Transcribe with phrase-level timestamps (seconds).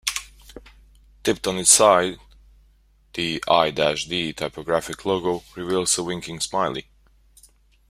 [1.23, 2.17] Tipped on its side,
[3.13, 6.87] the "i-D" typographic logo reveals a winking smiley.